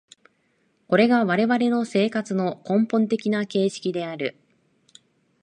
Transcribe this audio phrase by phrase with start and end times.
[0.87, 4.35] これが我々の生活の根本的な形式である。